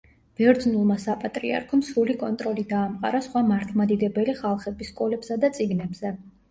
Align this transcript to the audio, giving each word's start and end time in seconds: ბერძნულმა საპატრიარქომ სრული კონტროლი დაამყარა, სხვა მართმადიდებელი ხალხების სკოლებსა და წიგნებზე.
ბერძნულმა 0.39 0.95
საპატრიარქომ 1.03 1.83
სრული 1.91 2.17
კონტროლი 2.23 2.65
დაამყარა, 2.73 3.23
სხვა 3.29 3.47
მართმადიდებელი 3.53 4.39
ხალხების 4.43 4.95
სკოლებსა 4.95 5.43
და 5.47 5.57
წიგნებზე. 5.61 6.19